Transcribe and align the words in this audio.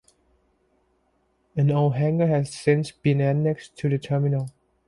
An 1.55 1.69
old 1.69 1.93
hangar 1.93 2.25
has 2.25 2.51
since 2.51 2.89
been 2.89 3.21
annexed 3.21 3.77
to 3.77 3.87
the 3.87 3.99
terminal. 3.99 4.49